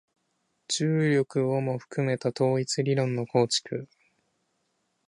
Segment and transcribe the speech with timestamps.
[0.67, 3.87] 重力をも含めた統一理論の構築